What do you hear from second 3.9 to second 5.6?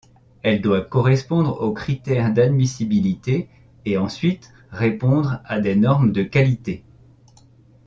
ensuite répondre à